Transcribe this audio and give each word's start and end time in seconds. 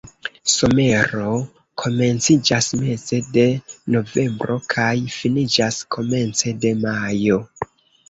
Somero 0.51 1.35
komenciĝas 1.81 2.71
meze 2.81 3.21
de 3.37 3.45
novembro 3.99 4.59
kaj 4.75 4.91
finiĝas 5.21 5.81
komence 5.99 6.59
de 6.67 6.77
majo. 6.85 7.43